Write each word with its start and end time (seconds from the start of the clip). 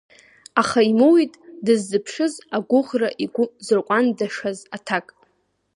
Аха 0.61 0.79
имоуит 0.91 1.33
дыззыԥшыз 1.65 2.33
агәыӷра 2.55 3.09
игәы 3.23 3.45
зырҟәандашаз 3.65 4.59
аҭак. 4.75 5.07